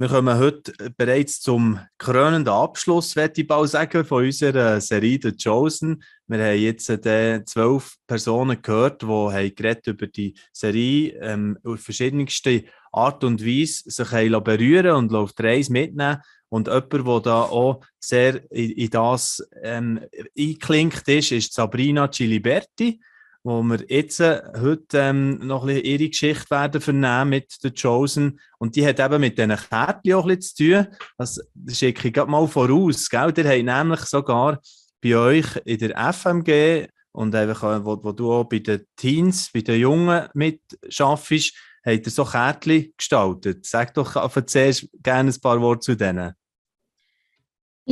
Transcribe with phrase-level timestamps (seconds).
[0.00, 5.32] Wir kommen heute bereits zum krönenden Abschluss, werde ich bald sagen, von unserer Serie The
[5.32, 6.02] Chosen.
[6.26, 12.64] Wir haben jetzt äh, zwölf Personen gehört, die geredet über die Serie ähm, auf verschiedenste
[12.92, 16.22] Art und Weise sich berühren und auf die Reise mitnehmen.
[16.48, 20.00] Und jemand, der da auch sehr in, in das ähm,
[20.34, 23.02] einklingt ist, ist Sabrina Ciliberti
[23.42, 27.70] wo wir jetzt äh, heute ähm, noch ein bisschen ihre Geschichte werden vernehmen mit The
[27.70, 28.38] Chosen.
[28.58, 30.86] Und die hat eben mit diesen Kärtchen auch bisschen zu tun.
[31.16, 33.08] Das schicke ich gerade mal voraus.
[33.08, 33.32] Gell?
[33.36, 34.60] Ihr habt nämlich sogar
[35.02, 39.50] bei euch in der FMG und einfach, äh, wo, wo du auch bei den Teens,
[39.52, 43.64] bei den Jungen mitschaffst, habt ihr so Kärtchen gestaltet.
[43.64, 46.34] Sag doch zuerst gerne ein paar Worte zu denen.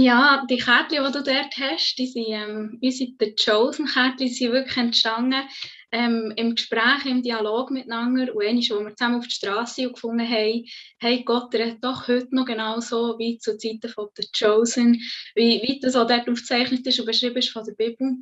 [0.00, 4.76] Ja, die Kärtchen, die du dort hast, die sind ähm, unsere The Chosen-Kärtchen, sind wirklich
[4.76, 5.42] entstanden
[5.90, 8.32] ähm, im Gespräch, im Dialog miteinander.
[8.32, 10.64] Und einmal, wo wir zusammen auf der Straße gefunden haben,
[11.00, 15.02] hey, Gott redet doch heute noch genauso wie zu Zeiten von The Chosen,
[15.34, 18.18] wie, wie das auch dort aufgezeichnet ist und beschrieben ist von der Bibel.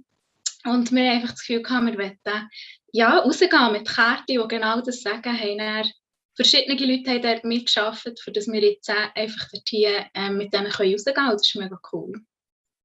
[0.65, 2.49] Und wir haben einfach das Gefühl gehabt, wir wollen
[2.93, 5.93] ja, rausgehen mit Kärtchen, die genau das sagen, haben
[6.37, 10.67] verschiedene Leute haben dort mitgearbeitet, für dass wir jetzt einfach dort hier äh, mit denen
[10.67, 11.31] rausgehen können.
[11.31, 12.13] Das ist mega cool.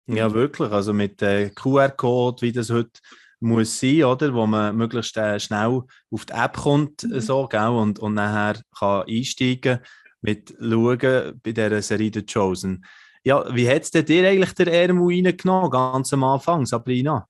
[0.07, 0.71] Ja, wirklich.
[0.71, 2.99] Also mit äh, QR-Code, wie das heute
[3.39, 4.33] muss sein, oder?
[4.33, 7.19] Wo man möglichst äh, schnell auf die App kommt mhm.
[7.19, 7.67] so, gell?
[7.67, 9.79] Und, und nachher kann einsteigen
[10.21, 12.85] mit Schauen bei dieser Serie The Chosen.
[13.23, 17.27] Ja, wie hat es dir eigentlich der RMU reingenommen, ganz am Anfang, Sabrina?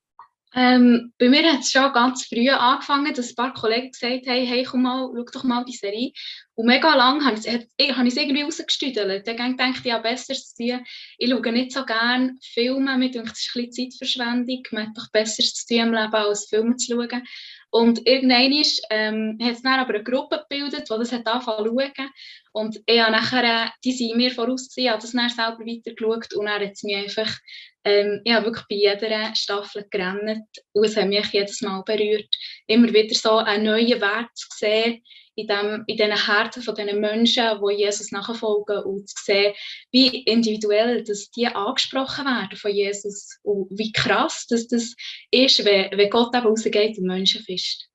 [0.53, 4.45] Ähm, bei mir hat es schon ganz früh angefangen, dass ein paar Kollegen gesagt haben,
[4.45, 6.11] hey, komm mal, schau doch mal die Serie.
[6.55, 9.25] Und mega lang habe ich es irgendwie rausgestüdelt.
[9.25, 10.83] Dann denke ich, ja, besser zu tun.
[11.17, 14.63] Ich schaue nicht so gerne Filme, mir denke, das ist ein bisschen Zeitverschwendung.
[14.71, 17.23] Man hat doch besser zu tun im Leben, als Filme zu schauen.
[17.69, 21.73] Und irgendwann ähm, hat es dann aber eine Gruppe gebildet, die das hat angefangen zu
[21.73, 22.09] schauen.
[22.53, 26.45] Und habe nachher, äh, die sind mir voraus gewesen, habe das dann selber weitergeschaut und
[26.45, 27.37] dann hat mich einfach,
[27.85, 32.27] ähm, ich habe wirklich bei jeder Staffel gerannt und es hat mich jedes Mal berührt,
[32.67, 35.01] immer wieder so einen neuen Wert zu sehen,
[35.35, 39.53] in, dem, in diesen Herzen von diesen Menschen, die Jesus nachfolgen und zu sehen,
[39.91, 44.93] wie individuell dass die angesprochen werden von Jesus und wie krass dass das
[45.31, 47.87] ist, wenn, wenn Gott eben rausgeht und Menschen fischt.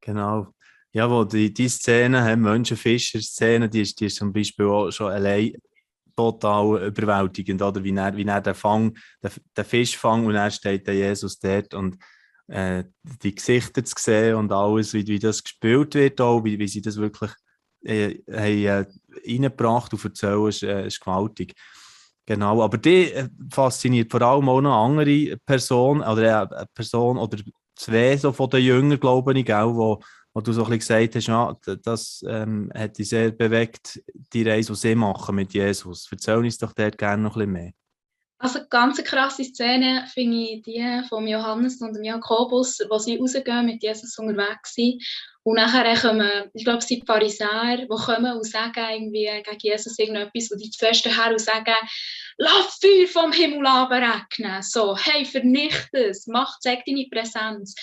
[0.00, 0.52] Genau.
[0.92, 5.12] Ja, wo die, die Szene haben, Menschenfischer-Szene, die ist, die ist zum Beispiel auch schon
[5.12, 5.52] allein
[6.16, 7.82] total überwältigend, oder?
[7.84, 11.38] Wie er, wie er den Fang, den, den Fisch fangt und dann steht der Jesus
[11.38, 11.98] dort und
[12.48, 12.84] äh,
[13.22, 16.80] die Gesichter zu sehen und alles, wie, wie das gespielt wird, auch, wie, wie sie
[16.80, 17.30] das wirklich
[17.84, 18.86] äh, haben, äh,
[19.26, 21.54] reingebracht und erzählen, ist, äh, ist gewaltig.
[22.26, 27.16] Genau, aber die äh, fasziniert vor allem auch noch andere Personen, oder äh, eine Person
[27.16, 27.38] oder
[27.76, 30.02] zwei so von den Jüngern, glaube ich, auch, wo,
[30.34, 34.02] wo du so ein bisschen gesagt hast, ja, das ähm, hat dich sehr bewegt,
[34.32, 36.08] die Reise, die sie machen mit Jesus.
[36.10, 37.72] Erzähl uns doch dort gerne noch ein bisschen mehr.
[38.40, 43.82] Also ganz krasse Szene finde ich die von Johannes und Jakobus, wo sie rausgehen, mit
[43.82, 45.04] Jesus unterwegs sind.
[45.42, 49.58] Und nachher kommen, ich glaube, es sind die Pharisäer, die kommen und sagen irgendwie gegen
[49.60, 50.52] Jesus irgendetwas.
[50.52, 51.74] Und die zuerst her und sagen,
[52.36, 54.62] lass Feuer vom Himmel abregnen.
[54.62, 57.74] So, hey, vernicht es, mach, zeig deine Präsenz.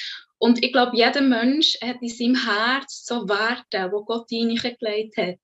[0.45, 5.39] Und ich glaube, jeder Mensch hat in seinem Herz so Werte, wo Gott hineingelegt hat,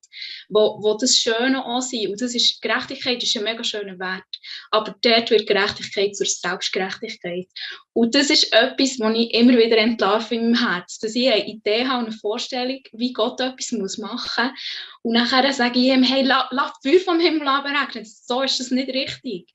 [0.48, 2.12] wo, wo das Schöne auch sind.
[2.12, 4.24] Und das ist, Gerechtigkeit ist ein mega schöner Wert.
[4.70, 7.48] Aber dort wird Gerechtigkeit zur Selbstgerechtigkeit.
[7.94, 11.00] Und das ist etwas, was ich immer wieder entlarve in meinem Herz.
[11.00, 15.00] Dass ich eine Idee habe, eine Vorstellung, wie Gott etwas muss machen muss.
[15.02, 18.06] Und nachher sage ich ihm, hey, lass la Feuer vom Himmel abregnen.
[18.06, 19.48] So ist das nicht richtig.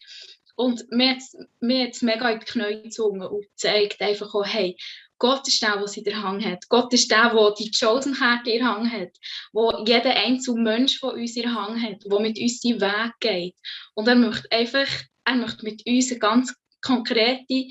[0.57, 4.75] Und mir hat es mega in die Knie gezogen und zeigt einfach auch, hey,
[5.19, 6.69] Gott ist der, der sie in der Hang hat.
[6.69, 9.17] Gott ist der, der die Chosen Heart in der Hang hat.
[9.53, 12.05] Wo jeder einzelne Mensch von uns in der Hang hat.
[12.05, 13.55] Der mit uns seinen Weg geht.
[13.95, 14.89] Und er möchte einfach,
[15.25, 17.67] er möchte mit uns eine ganz konkrete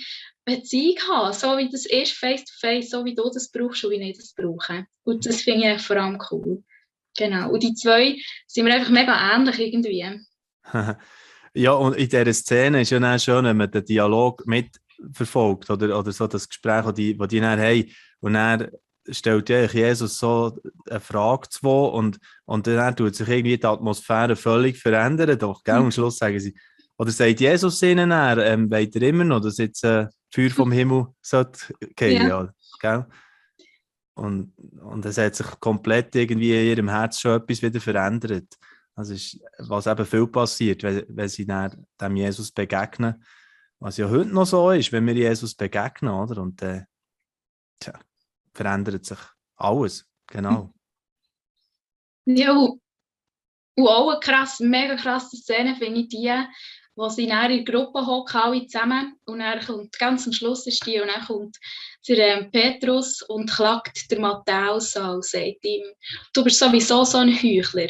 [0.45, 1.33] Beziehung haben.
[1.33, 4.17] So wie das ist, face to face, so wie du das brauchst und wie ich
[4.17, 4.85] das brauche.
[5.03, 6.63] Und das finde ich vor allem cool.
[7.17, 7.51] Genau.
[7.51, 8.17] Und die zwei
[8.47, 10.21] sind mir einfach mega ähnlich irgendwie.
[11.53, 14.77] ja, und in dieser Szene ist ja auch schön, wenn man den Dialog mit
[15.13, 17.85] verfolgt oder, oder so das Gespräch, das die, das die dann haben.
[18.19, 18.69] Und dann
[19.09, 20.57] stellt ja Jesus so
[20.89, 25.37] eine Frage zu und, und dann tut sich irgendwie die Atmosphäre völlig verändern.
[25.37, 25.75] Doch, gell?
[25.75, 26.55] Am Schluss sagen sie,
[26.97, 31.07] oder sagt Jesus ihnen dann, ähm, ihr immer noch, dass jetzt äh, Feuer vom Himmel
[31.21, 32.27] sollte gehen?
[32.27, 32.49] Ja.
[32.79, 33.05] Gell?
[34.15, 38.47] Und, und es hat sich komplett irgendwie in ihrem Herz schon etwas wieder verändert.
[38.95, 43.21] Das ist, was eben viel passiert, wenn, wenn sie dann dem Jesus begegnen
[43.79, 46.41] was ja heute noch so ist, wenn wir Jesus begegnen, oder?
[46.41, 46.85] Und dann äh,
[47.79, 47.99] tja,
[48.53, 49.19] verändert sich
[49.55, 50.05] alles.
[50.27, 50.73] Genau.
[52.25, 52.81] Ja, Und
[53.77, 56.33] auch eine krass, mega krasse Szene finde ich die,
[56.95, 59.19] wo sie in einer Gruppe hocken, alle zusammen.
[59.25, 61.57] Und dann kommt, ganz am Schluss ist die, und dann kommt
[62.07, 65.83] der ähm, Petrus und klagt der Matthäus an und sagt ihm,
[66.33, 67.89] du bist sowieso so ein Heuchler.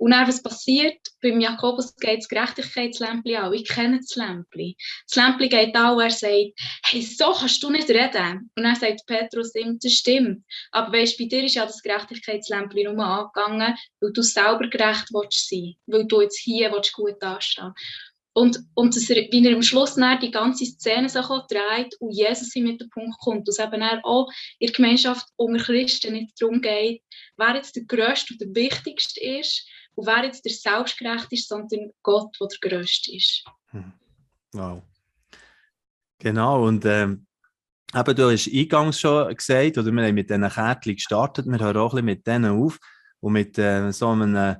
[0.00, 0.96] Und dann, was passiert?
[1.20, 3.52] Beim Jakobus geht das Gerechtigkeitslämpchen an.
[3.52, 4.74] Ich kenne das Lämpchen.
[5.06, 6.52] Das Lämpchen geht an und er sagt,
[6.86, 8.50] hey, so kannst du nicht reden.
[8.56, 10.42] Und dann sagt Petrus ihm, das stimmt.
[10.72, 15.50] Aber weißt, bei dir ist ja das Gerechtigkeitslämpchen nur angegangen, weil du selber gerecht willst
[15.50, 15.74] sein.
[15.84, 17.74] Weil du jetzt hier willst gut dastehen
[18.32, 22.54] und, und dass er, wie er am Schluss die ganze Szene so dreht und Jesus
[22.54, 27.02] mit dem Punkt kommt, dass eben auch in der Gemeinschaft unter Christen nicht darum geht,
[27.36, 29.66] wer jetzt der Größte und der Wichtigste ist
[30.00, 33.44] und wer jetzt der Selbstgerecht ist, sondern Gott, der der Größte ist.
[33.70, 33.92] Hm.
[34.52, 34.82] Wow.
[36.18, 37.26] Genau, und ähm,
[37.94, 41.76] eben, du hast eingangs schon gesagt, oder wir haben mit diesen Kärtchen gestartet, wir hören
[41.76, 42.78] auch ein bisschen mit denen auf
[43.20, 44.56] und mit äh, so einem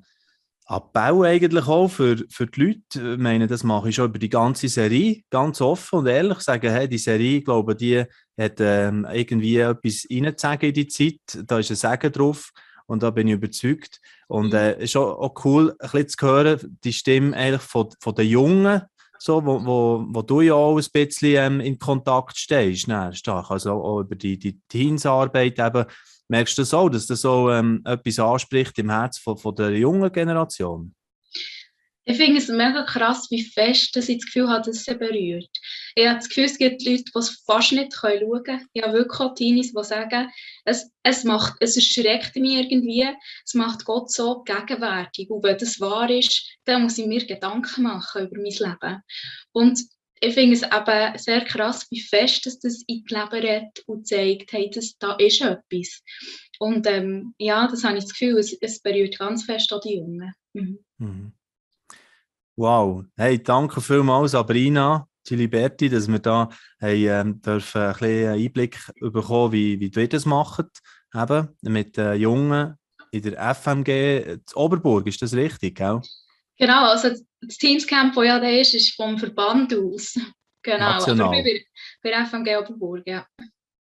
[0.66, 3.12] Abbau eigentlich auch für, für die Leute.
[3.14, 6.40] Ich meine, das mache ich schon über die ganze Serie, ganz offen und ehrlich.
[6.40, 8.04] Sagen, hey, die Serie, ich glaube, die
[8.38, 11.44] hat ähm, irgendwie etwas reinzusagen in die Zeit.
[11.46, 12.52] Da ist ein Sagen drauf
[12.90, 14.00] und da bin ich überzeugt.
[14.26, 17.88] Und es äh, ist auch, auch cool, ein bisschen zu hören, die Stimme eigentlich von,
[18.00, 18.82] von den Jungen,
[19.18, 23.50] so, wo, wo, wo du ja auch ein bisschen ähm, in Kontakt stehst, ne, stark.
[23.50, 25.84] Also auch über die, die Teensarbeit eben
[26.30, 29.76] Merkst du das auch, dass das so ähm, etwas anspricht im Herz von, von der
[29.76, 30.94] jungen Generation?
[32.04, 35.50] Ich finde es mega krass, wie fest dass ich das Gefühl habe, dass es berührt.
[35.94, 38.66] Ich habe das Gefühl, es gibt Leute, die es fast nicht schauen können.
[38.72, 40.30] Ich habe wirklich auch Teenies, die sagen,
[40.64, 43.06] es, es, macht, es erschreckt mich irgendwie,
[43.44, 45.30] es macht Gott so gegenwärtig.
[45.30, 49.02] Und wenn das wahr ist, dann muss ich mir Gedanken machen über mein Leben.
[49.52, 49.80] Und
[50.22, 54.06] ich finde es aber sehr krass, wie fest dass das in die Leben redet und
[54.06, 56.02] zeigt, hey, das, da ist etwas.
[56.58, 59.96] Und ähm, ja, das habe ich das Gefühl, es, es berührt ganz fest auch die
[59.96, 60.34] Jungen.
[60.52, 60.78] Mhm.
[60.98, 61.32] Mhm.
[62.60, 68.78] Wow, hey, danke vielmals, Sabrina, Giliberti, dass wir da hey, ähm, dürfen ein bisschen Einblick
[69.00, 70.66] bekommen, wie, wie ihr das macht,
[71.14, 72.74] eben, mit den Jungen
[73.12, 76.02] in der FMG Oberburg, ist das richtig, gell?
[76.58, 77.08] Genau, also
[77.40, 80.14] das Teamscamp, das ja da ist, ist vom Verband aus.
[80.62, 81.28] Genau, National.
[81.28, 81.64] aber bei,
[82.02, 83.26] bei FMG Oberburg, ja.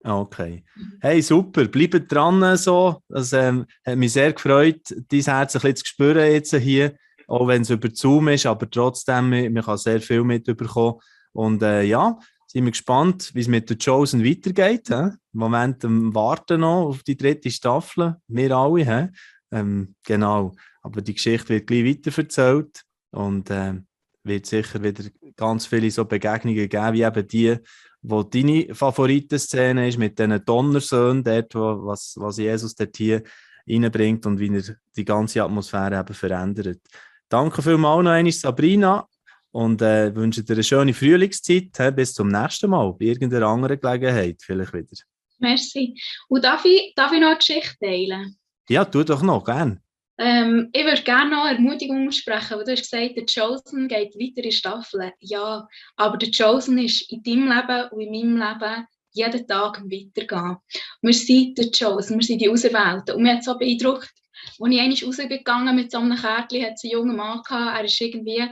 [0.04, 0.62] Okay.
[1.00, 1.64] Hey, super.
[1.64, 3.02] Bleibt dran so.
[3.08, 6.94] Das ähm, hat mich sehr gefreut, dein Herz ein bisschen zu spüren jetzt hier.
[7.26, 11.00] Auch wenn es über Zoom ist, aber trotzdem, man kann sehr viel mitbekommen.
[11.32, 14.88] Und äh, ja, sind wir gespannt, wie es mit der Chosen weitergeht.
[14.88, 14.94] He?
[14.94, 18.16] Im Moment ähm, warten noch auf die dritte Staffel.
[18.28, 19.12] Wir alle.
[19.50, 20.54] Ähm, genau.
[20.82, 23.74] Aber die Geschichte wird gleich weiterverzählt und äh,
[24.24, 25.04] wird sicher wieder
[25.36, 27.56] ganz viele so Begegnungen geben, wie eben die,
[28.02, 33.22] wo deine Favoritenszene ist, mit diesen Donnersöhnen, dort, wo, was, was Jesus dort hier
[33.68, 36.80] reinbringt und wie er die ganze Atmosphäre eben verändert.
[37.28, 39.08] Danke vielmals noch einmal, Sabrina,
[39.50, 41.70] und äh, wünsche dir eine schöne Frühlingszeit.
[41.76, 45.02] He, bis zum nächsten Mal, bei irgendeiner anderen Gelegenheit vielleicht wieder.
[45.38, 46.00] Merci.
[46.28, 48.36] Und darf ich, darf ich noch eine Geschichte teilen?
[48.68, 49.80] Ja, tu doch noch, gerne.
[50.18, 54.44] Ähm, ich würde gerne noch Ermutigung aussprechen, weil du hast gesagt, der Chosen geht weiter
[54.44, 55.12] in Staffeln.
[55.20, 60.56] Ja, aber der Chosen ist in deinem Leben und in meinem Leben jeden Tag weitergehen.
[61.02, 63.16] Wir sind der Chosen, wir sind die Auserwählten.
[63.16, 64.12] Und mich hat so beeindruckt,
[64.60, 67.84] als ich einmal rausgegangen mit so einem Kärtchen, hat es einen jungen Mann gehabt, er
[67.84, 68.44] ist irgendwie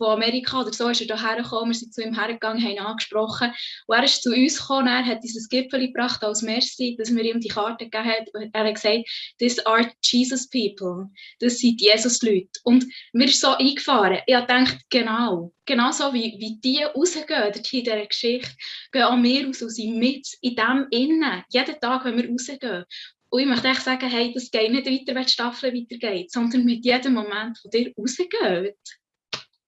[0.00, 2.78] von Amerika oder so ist er hierher gekommen, wir sind zu ihm hergegangen, haben ihn
[2.78, 3.52] angesprochen.
[3.86, 7.22] Und er ist zu uns gekommen, er hat dieses Gipfel gebracht als Merci, dass wir
[7.22, 8.50] ihm die Karte gegeben haben.
[8.52, 9.06] Er hat gesagt,
[9.38, 12.48] this are Jesus people, das sind Jesus-Leute.
[12.64, 17.52] Und mir ist so eingefahren, ich habe gedacht, genau, genau so wie, wie die rausgehen
[17.52, 18.50] in dieser Geschichte,
[18.92, 22.84] gehen auch wir raus und sind mit in dem innen, jeden Tag, wenn wir rausgehen.
[23.30, 26.64] Und ich möchte echt sagen, hey, das geht nicht weiter, wenn die Staffel weitergeht, sondern
[26.64, 28.76] mit jedem Moment, wo dir rausgeht.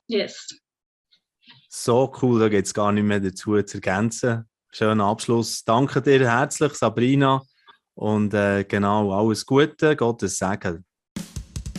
[0.09, 0.49] Yes.
[1.69, 4.45] So cool, da geht es gar nicht mehr dazu zu ergänzen.
[4.73, 5.65] Schöner Abschluss.
[5.65, 7.43] Danke dir herzlich, Sabrina.
[7.95, 10.85] Und äh, genau, alles Gute, Gottes Segen.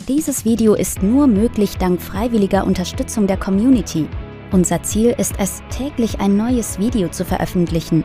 [0.08, 4.08] Dieses Video ist nur möglich dank freiwilliger Unterstützung der Community.
[4.52, 8.04] Unser Ziel ist es, täglich ein neues Video zu veröffentlichen.